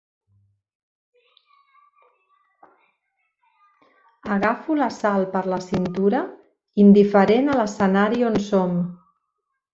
[4.37, 6.23] Agafo la Sal per la cintura,
[6.87, 8.75] indiferent a l'escenari on som.